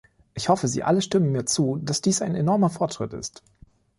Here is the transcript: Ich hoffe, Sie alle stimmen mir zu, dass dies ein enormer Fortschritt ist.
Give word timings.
Ich 0.33 0.49
hoffe, 0.49 0.67
Sie 0.67 0.81
alle 0.81 1.03
stimmen 1.03 1.31
mir 1.31 1.45
zu, 1.45 1.77
dass 1.79 2.01
dies 2.01 2.23
ein 2.23 2.33
enormer 2.33 2.71
Fortschritt 2.71 3.13
ist. 3.13 3.43